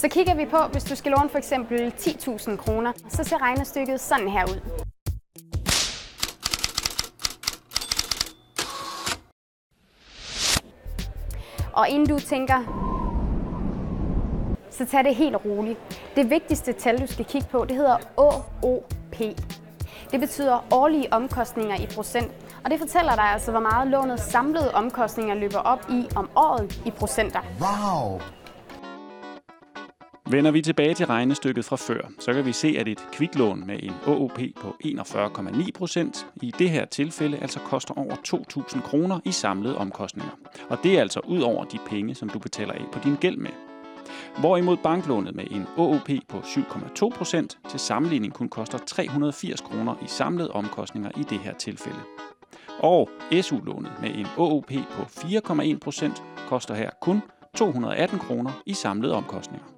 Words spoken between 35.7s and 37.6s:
procent i det her tilfælde altså